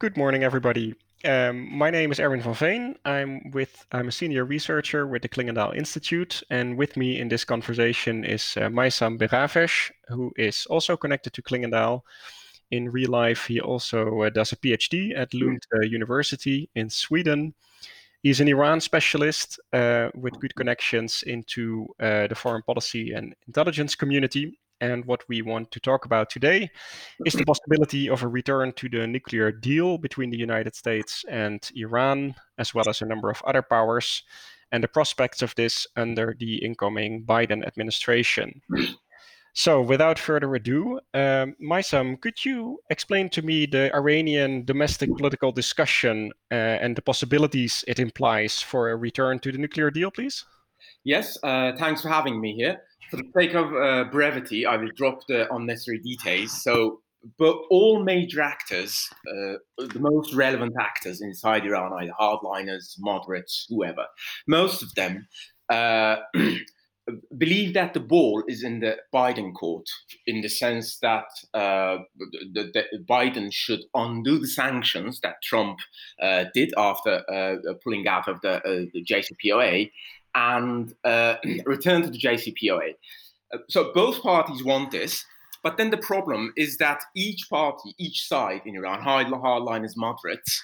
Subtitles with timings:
[0.00, 0.94] Good morning, everybody.
[1.24, 2.94] Um, my name is Erwin van Veen.
[3.04, 7.44] I'm with I'm a senior researcher with the Clingendael Institute, and with me in this
[7.44, 12.02] conversation is uh, Maysam Behravesh, who is also connected to Clingendael.
[12.70, 17.52] In real life, he also uh, does a PhD at Lund uh, University in Sweden.
[18.22, 23.96] He's an Iran specialist uh, with good connections into uh, the foreign policy and intelligence
[23.96, 26.70] community, and what we want to talk about today
[27.24, 31.70] is the possibility of a return to the nuclear deal between the United States and
[31.74, 34.22] Iran, as well as a number of other powers,
[34.72, 38.60] and the prospects of this under the incoming Biden administration.
[39.54, 45.50] So, without further ado, um, Maysam, could you explain to me the Iranian domestic political
[45.50, 50.44] discussion uh, and the possibilities it implies for a return to the nuclear deal, please?
[51.02, 52.82] Yes, uh, thanks for having me here.
[53.10, 56.62] For the sake of uh, brevity, I will drop the unnecessary details.
[56.62, 57.00] So,
[57.38, 64.06] but all major actors, uh, the most relevant actors inside Iran, either hardliners, moderates, whoever,
[64.46, 65.26] most of them
[65.70, 66.16] uh,
[67.36, 69.86] believe that the ball is in the Biden court,
[70.26, 71.98] in the sense that, uh,
[72.52, 75.78] the, the Biden should undo the sanctions that Trump
[76.20, 79.90] uh, did after uh, pulling out of the, uh, the JCPOA
[80.34, 81.36] and uh,
[81.66, 82.94] return to the JCPOA.
[83.52, 85.24] Uh, so both parties want this,
[85.62, 90.62] but then the problem is that each party, each side in Iran, hard, hardliners, moderates,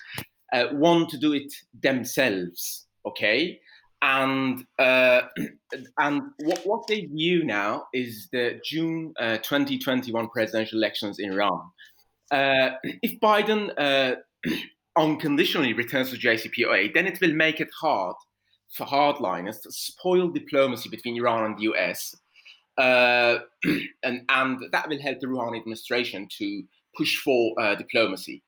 [0.73, 2.87] want to do it themselves.
[3.07, 3.61] Okay,
[4.05, 5.23] and uh,
[5.99, 11.61] and what, what they view now is the June uh, 2021 presidential elections in Iran.
[12.31, 12.71] Uh,
[13.03, 14.17] if Biden uh,
[14.97, 18.15] unconditionally returns to JCPOA, then it will make it hard
[18.77, 22.15] for hardliners to spoil diplomacy between Iran and the US.
[22.77, 23.39] Uh,
[24.03, 26.63] and, and that will help the Rouhani administration to
[26.97, 28.43] push for uh, diplomacy.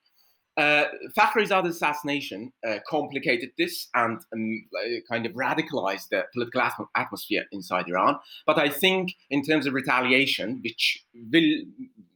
[0.57, 4.65] Uh, Fakhrizadeh's assassination uh, complicated this and um,
[5.09, 8.17] kind of radicalized the political atm- atmosphere inside Iran.
[8.45, 11.61] But I think, in terms of retaliation, which will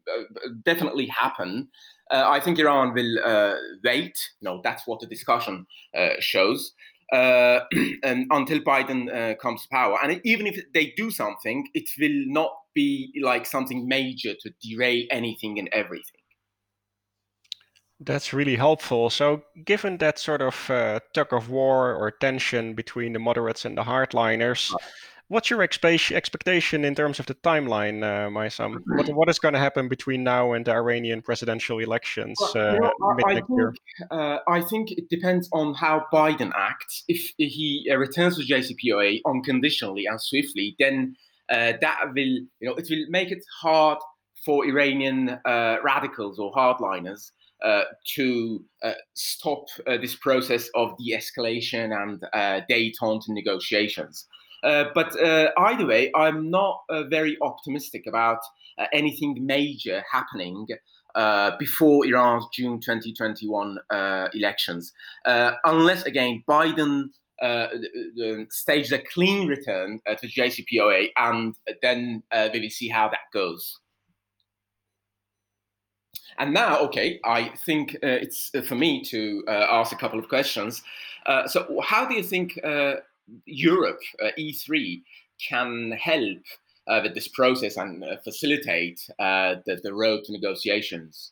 [0.07, 0.23] uh,
[0.65, 1.69] definitely happen,
[2.09, 4.17] uh, I think Iran will uh, wait.
[4.41, 6.73] No, that's what the discussion uh, shows
[7.11, 7.61] uh,
[8.03, 9.97] until Biden uh, comes to power.
[10.01, 15.05] And even if they do something, it will not be like something major to derail
[15.11, 16.20] anything and everything.
[18.03, 19.09] That's really helpful.
[19.09, 23.77] So, given that sort of uh, tug of war or tension between the moderates and
[23.77, 24.73] the hardliners,
[25.31, 28.81] What's your expectation in terms of the timeline, uh, Maysam?
[28.85, 32.73] What, what is going to happen between now and the Iranian presidential elections uh, well,
[32.73, 33.77] you know, I, I, think,
[34.11, 37.05] uh, I think it depends on how Biden acts.
[37.07, 41.15] If he uh, returns to JCPOA unconditionally and swiftly, then
[41.49, 43.99] uh, that will, you know, it will make it hard
[44.43, 47.40] for Iranian uh, radicals or hardliners uh,
[48.15, 52.21] to uh, stop uh, this process of de-escalation and
[52.69, 54.27] détente negotiations.
[54.63, 58.39] Uh, but uh, either way, I'm not uh, very optimistic about
[58.77, 60.67] uh, anything major happening
[61.15, 63.77] uh, before Iran's June 2021
[64.33, 64.93] elections,
[65.25, 67.09] unless again Biden
[68.49, 72.23] stages a clean return to JCPOA, and then
[72.53, 73.79] we will see how that goes.
[76.37, 80.27] And now, okay, I think uh, it's for me to uh, ask a couple of
[80.27, 80.81] questions.
[81.25, 82.59] Uh, so, how do you think
[83.45, 85.01] Europe, uh, E3,
[85.49, 86.39] can help
[86.87, 91.31] uh, with this process and uh, facilitate the, the road to negotiations?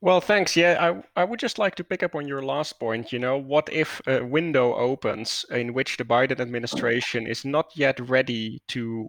[0.00, 0.56] Well, thanks.
[0.56, 3.12] Yeah, I, I would just like to pick up on your last point.
[3.12, 7.98] You know, what if a window opens in which the Biden administration is not yet
[7.98, 9.08] ready to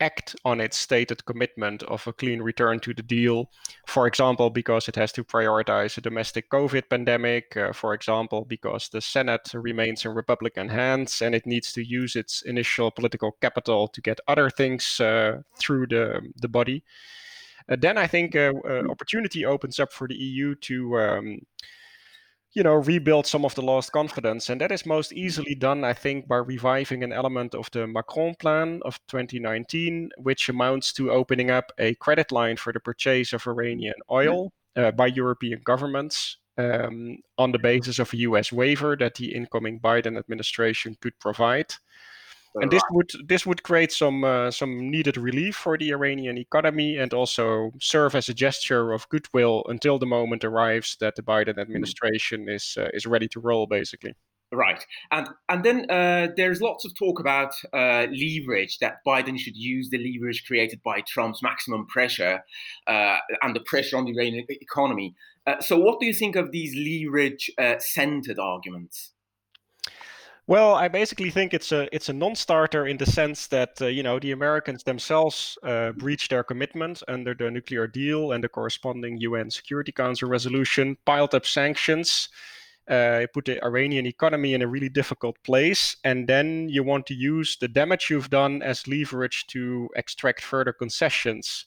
[0.00, 3.50] act on its stated commitment of a clean return to the deal.
[3.86, 7.56] For example, because it has to prioritize a domestic COVID pandemic.
[7.56, 12.16] Uh, for example, because the Senate remains in Republican hands and it needs to use
[12.16, 16.84] its initial political capital to get other things uh, through the, the body.
[17.68, 20.98] Uh, then I think uh, uh, opportunity opens up for the EU to.
[20.98, 21.38] Um,
[22.56, 24.48] you know, rebuild some of the lost confidence.
[24.48, 28.34] And that is most easily done, I think, by reviving an element of the Macron
[28.34, 33.46] plan of 2019, which amounts to opening up a credit line for the purchase of
[33.46, 39.16] Iranian oil uh, by European governments um, on the basis of a US waiver that
[39.16, 41.74] the incoming Biden administration could provide
[42.62, 46.96] and this would this would create some uh, some needed relief for the Iranian economy
[46.96, 51.54] and also serve as a gesture of goodwill until the moment arrives that the Biden
[51.54, 51.60] hmm.
[51.60, 54.14] administration is uh, is ready to roll, basically.
[54.52, 59.56] Right, and and then uh, there's lots of talk about uh, leverage that Biden should
[59.56, 62.44] use the leverage created by Trump's maximum pressure
[62.86, 65.16] uh, and the pressure on the Iranian economy.
[65.48, 69.12] Uh, so, what do you think of these leverage-centered uh, arguments?
[70.48, 74.04] Well, I basically think it's a it's a non-starter in the sense that uh, you
[74.04, 79.18] know the Americans themselves uh, breached their commitment under the nuclear deal and the corresponding
[79.18, 82.28] UN Security Council resolution, piled up sanctions,
[82.88, 87.14] uh, put the Iranian economy in a really difficult place, and then you want to
[87.14, 91.66] use the damage you've done as leverage to extract further concessions.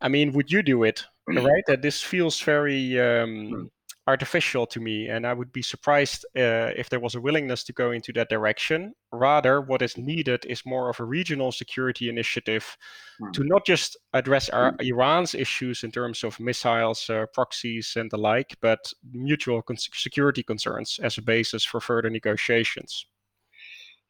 [0.00, 1.04] I mean, would you do it?
[1.28, 1.64] right?
[1.66, 3.66] That this feels very um, hmm
[4.10, 7.72] artificial to me, and I would be surprised uh, if there was a willingness to
[7.72, 8.94] go into that direction.
[9.12, 12.76] Rather, what is needed is more of a regional security initiative
[13.20, 13.32] mm.
[13.32, 14.86] to not just address our, mm.
[14.86, 20.42] Iran's issues in terms of missiles, uh, proxies, and the like, but mutual con- security
[20.42, 23.06] concerns as a basis for further negotiations.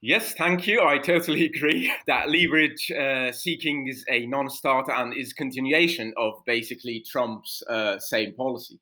[0.03, 0.81] Yes, thank you.
[0.83, 7.05] I totally agree that leverage uh, seeking is a non-starter and is continuation of basically
[7.07, 8.79] Trump's uh, same policy.